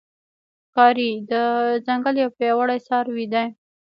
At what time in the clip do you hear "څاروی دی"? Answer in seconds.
2.87-3.45